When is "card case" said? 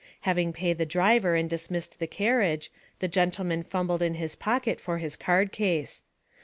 5.15-6.01